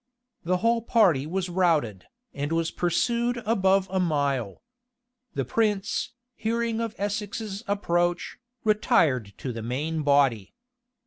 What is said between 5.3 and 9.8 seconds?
The prince, hearing of Essex's approach, retired to the